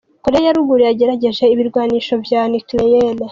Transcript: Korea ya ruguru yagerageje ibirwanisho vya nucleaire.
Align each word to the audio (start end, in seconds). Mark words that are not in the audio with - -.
Korea 0.23 0.45
ya 0.47 0.53
ruguru 0.57 0.81
yagerageje 0.87 1.43
ibirwanisho 1.53 2.13
vya 2.25 2.41
nucleaire. 2.51 3.25